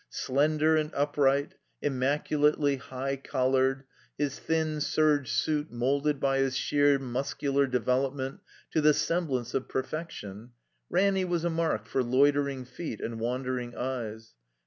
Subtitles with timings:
[0.09, 3.83] Slender and upright, immaculately high collared,
[4.17, 8.39] his thin serge suit molded by his sheer muscular develop ment
[8.71, 10.53] to the semblance of perfection,
[10.89, 14.33] Ranny was a mark for loitering feet and wandering eyes.